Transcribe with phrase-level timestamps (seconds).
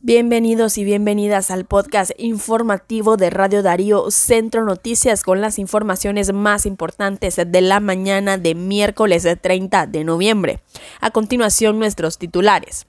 [0.00, 6.66] Bienvenidos y bienvenidas al podcast informativo de Radio Darío Centro Noticias con las informaciones más
[6.66, 10.60] importantes de la mañana de miércoles 30 de noviembre.
[11.00, 12.86] A continuación nuestros titulares.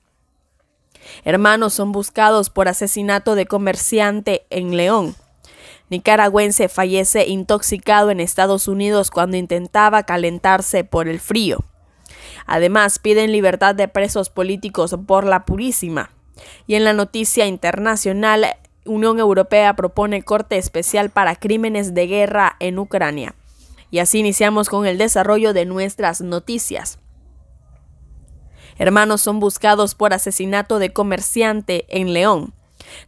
[1.23, 5.15] Hermanos son buscados por asesinato de comerciante en León.
[5.89, 11.63] Nicaragüense fallece intoxicado en Estados Unidos cuando intentaba calentarse por el frío.
[12.45, 16.11] Además, piden libertad de presos políticos por la Purísima.
[16.67, 18.45] Y en la noticia internacional,
[18.85, 23.35] Unión Europea propone corte especial para crímenes de guerra en Ucrania.
[23.91, 26.99] Y así iniciamos con el desarrollo de nuestras noticias.
[28.77, 32.53] Hermanos son buscados por asesinato de comerciante en León.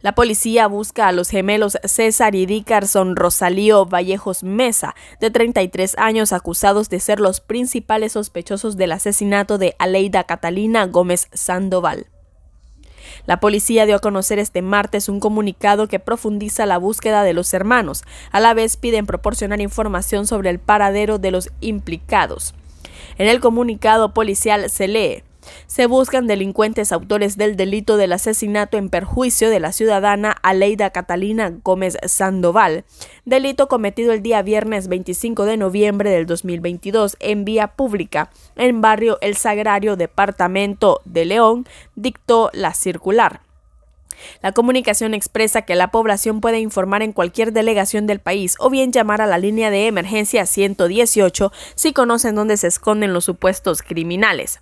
[0.00, 6.32] La policía busca a los gemelos César y Dickerson Rosalío Vallejos Mesa, de 33 años,
[6.32, 12.06] acusados de ser los principales sospechosos del asesinato de Aleida Catalina Gómez Sandoval.
[13.26, 17.52] La policía dio a conocer este martes un comunicado que profundiza la búsqueda de los
[17.54, 18.04] hermanos.
[18.30, 22.54] A la vez piden proporcionar información sobre el paradero de los implicados.
[23.18, 25.22] En el comunicado policial se lee
[25.66, 31.52] se buscan delincuentes autores del delito del asesinato en perjuicio de la ciudadana Aleida Catalina
[31.62, 32.84] Gómez Sandoval,
[33.24, 39.18] delito cometido el día viernes 25 de noviembre del 2022 en vía pública en barrio
[39.20, 43.40] El Sagrario, departamento de León, dictó la circular.
[44.42, 48.92] La comunicación expresa que la población puede informar en cualquier delegación del país o bien
[48.92, 54.60] llamar a la línea de emergencia 118 si conocen dónde se esconden los supuestos criminales.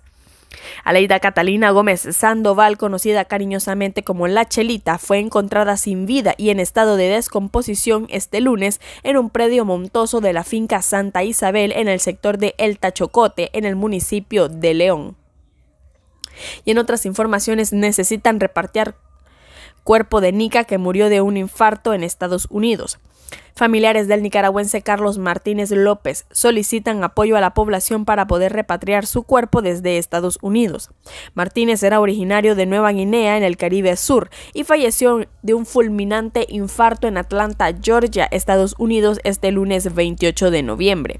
[0.83, 6.59] Aleida Catalina Gómez Sandoval, conocida cariñosamente como La Chelita, fue encontrada sin vida y en
[6.59, 11.87] estado de descomposición este lunes en un predio montoso de la finca Santa Isabel en
[11.87, 15.17] el sector de El Tachocote, en el municipio de León.
[16.65, 18.95] Y en otras informaciones necesitan repartir
[19.83, 22.99] cuerpo de Nica que murió de un infarto en Estados Unidos.
[23.55, 29.23] Familiares del nicaragüense Carlos Martínez López solicitan apoyo a la población para poder repatriar su
[29.23, 30.91] cuerpo desde Estados Unidos.
[31.33, 36.45] Martínez era originario de Nueva Guinea en el Caribe Sur y falleció de un fulminante
[36.49, 41.19] infarto en Atlanta, Georgia, Estados Unidos este lunes 28 de noviembre.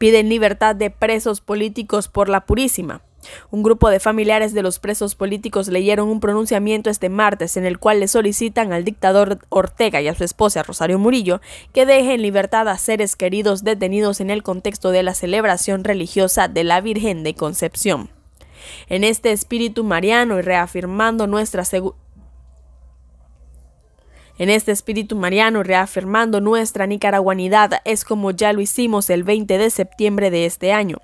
[0.00, 3.02] Piden libertad de presos políticos por la Purísima.
[3.50, 7.78] Un grupo de familiares de los presos políticos leyeron un pronunciamiento este martes en el
[7.78, 11.42] cual le solicitan al dictador Ortega y a su esposa Rosario Murillo
[11.74, 16.48] que dejen en libertad a seres queridos detenidos en el contexto de la celebración religiosa
[16.48, 18.08] de la Virgen de Concepción.
[18.88, 21.66] En este espíritu mariano y reafirmando nuestra
[24.40, 29.68] en este espíritu mariano, reafirmando nuestra nicaraguanidad, es como ya lo hicimos el 20 de
[29.68, 30.96] septiembre de este año.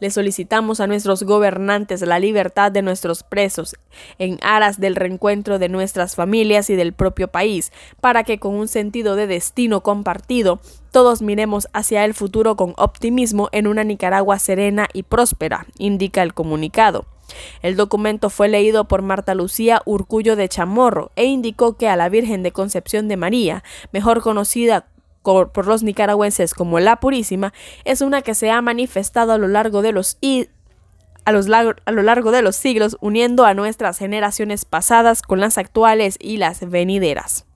[0.00, 3.76] Le solicitamos a nuestros gobernantes la libertad de nuestros presos,
[4.18, 7.70] en aras del reencuentro de nuestras familias y del propio país,
[8.00, 10.58] para que con un sentido de destino compartido,
[10.90, 16.34] todos miremos hacia el futuro con optimismo en una Nicaragua serena y próspera, indica el
[16.34, 17.06] comunicado.
[17.62, 22.08] El documento fue leído por Marta Lucía Urcullo de Chamorro e indicó que a la
[22.08, 24.86] Virgen de Concepción de María, mejor conocida
[25.22, 27.54] por los nicaragüenses como la Purísima,
[27.84, 30.18] es una que se ha manifestado a lo largo de los
[31.24, 36.16] a, a, lo largo de los siglos, uniendo a nuestras generaciones pasadas con las actuales
[36.20, 37.46] y las venideras.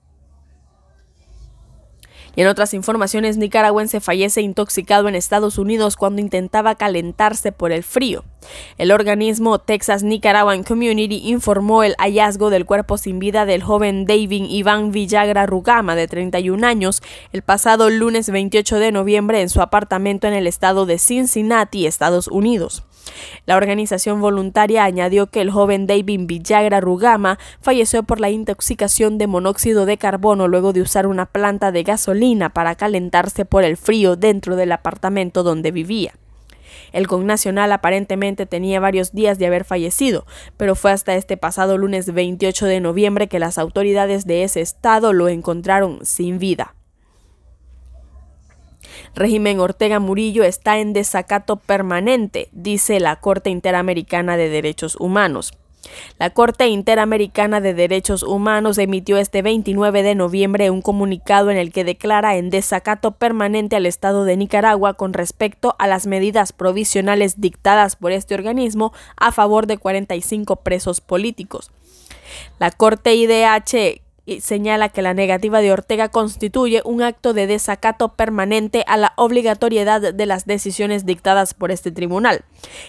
[2.39, 8.23] En otras informaciones, nicaragüense fallece intoxicado en Estados Unidos cuando intentaba calentarse por el frío.
[8.77, 14.45] El organismo Texas Nicaraguan Community informó el hallazgo del cuerpo sin vida del joven David
[14.47, 17.03] Iván Villagra Rugama, de 31 años,
[17.33, 22.29] el pasado lunes 28 de noviembre en su apartamento en el estado de Cincinnati, Estados
[22.29, 22.85] Unidos.
[23.45, 29.27] La organización voluntaria añadió que el joven David Villagra Rugama falleció por la intoxicación de
[29.27, 34.15] monóxido de carbono luego de usar una planta de gasolina para calentarse por el frío
[34.15, 36.13] dentro del apartamento donde vivía.
[36.91, 40.25] El connacional aparentemente tenía varios días de haber fallecido,
[40.57, 45.13] pero fue hasta este pasado lunes 28 de noviembre que las autoridades de ese estado
[45.13, 46.75] lo encontraron sin vida.
[49.15, 55.53] Régimen Ortega Murillo está en desacato permanente, dice la Corte Interamericana de Derechos Humanos.
[56.17, 61.71] La Corte Interamericana de Derechos Humanos emitió este 29 de noviembre un comunicado en el
[61.71, 67.39] que declara en desacato permanente al Estado de Nicaragua con respecto a las medidas provisionales
[67.39, 71.71] dictadas por este organismo a favor de 45 presos políticos.
[72.59, 74.01] La Corte IDH
[74.41, 80.13] señala que la negativa de Ortega constituye un acto de desacato permanente a la obligatoriedad
[80.13, 82.43] de las decisiones dictadas por este tribunal,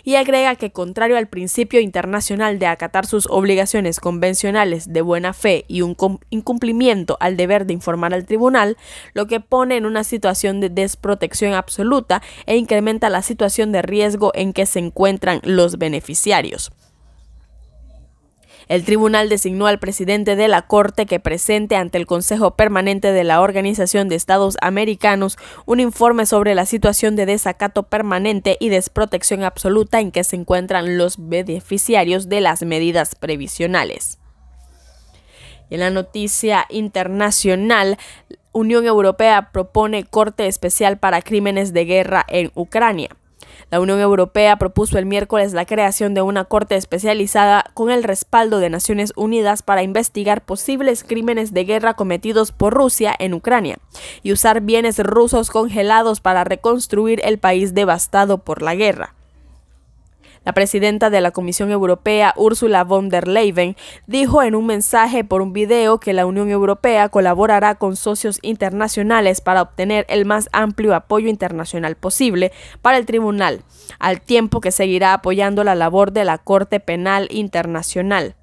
[0.05, 5.65] y agrega que contrario al principio internacional de acatar sus obligaciones convencionales de buena fe
[5.69, 5.97] y un
[6.31, 8.77] incumplimiento al deber de informar al tribunal,
[9.15, 14.33] lo que pone en una situación de desprotección absoluta e incrementa la situación de riesgo
[14.35, 16.73] en que se encuentran los beneficiarios.
[18.71, 23.25] El tribunal designó al presidente de la Corte que presente ante el Consejo Permanente de
[23.25, 29.43] la Organización de Estados Americanos un informe sobre la situación de desacato permanente y desprotección
[29.43, 34.21] absoluta en que se encuentran los beneficiarios de las medidas previsionales.
[35.69, 37.99] en la noticia internacional,
[38.53, 43.09] Unión Europea propone corte especial para crímenes de guerra en Ucrania.
[43.71, 48.59] La Unión Europea propuso el miércoles la creación de una corte especializada con el respaldo
[48.59, 53.79] de Naciones Unidas para investigar posibles crímenes de guerra cometidos por Rusia en Ucrania
[54.23, 59.15] y usar bienes rusos congelados para reconstruir el país devastado por la guerra.
[60.43, 63.77] La presidenta de la Comisión Europea, Ursula von der Leyen,
[64.07, 69.43] dijo en un mensaje por un video que la Unión Europea colaborará con socios internacionales
[69.43, 73.65] para obtener el más amplio apoyo internacional posible para el tribunal,
[73.99, 78.35] al tiempo que seguirá apoyando la labor de la Corte Penal Internacional.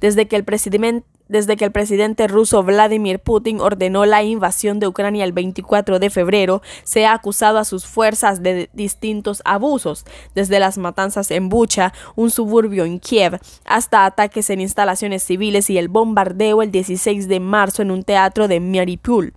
[0.00, 4.88] Desde que el presidente desde que el presidente ruso Vladimir Putin ordenó la invasión de
[4.88, 10.04] Ucrania el 24 de febrero, se ha acusado a sus fuerzas de distintos abusos,
[10.34, 15.78] desde las matanzas en Bucha, un suburbio en Kiev, hasta ataques en instalaciones civiles y
[15.78, 19.32] el bombardeo el 16 de marzo en un teatro de Mariupol,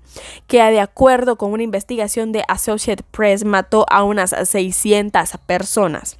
[0.48, 6.18] que de acuerdo con una investigación de Associated Press mató a unas 600 personas.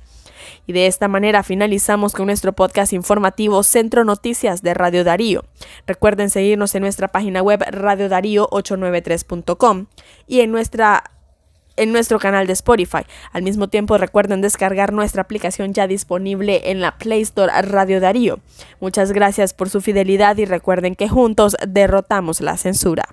[0.68, 5.46] Y de esta manera finalizamos con nuestro podcast informativo Centro Noticias de Radio Darío.
[5.88, 9.86] Recuerden seguirnos en nuestra página web radiodarío893.com
[10.28, 11.04] y en nuestra
[11.76, 13.06] en nuestro canal de Spotify.
[13.32, 18.40] Al mismo tiempo recuerden descargar nuestra aplicación ya disponible en la Play Store Radio Darío.
[18.80, 23.08] Muchas gracias por su fidelidad y recuerden que juntos derrotamos la censura.